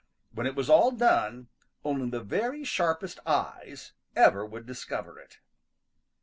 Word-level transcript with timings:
When 0.33 0.47
it 0.47 0.55
was 0.55 0.67
all 0.67 0.89
done 0.89 1.49
only 1.85 2.09
the 2.09 2.21
very 2.23 2.63
sharpest 2.63 3.19
eyes 3.23 3.93
ever 4.15 4.43
would 4.43 4.65
discover 4.65 5.19
it. 5.19 5.37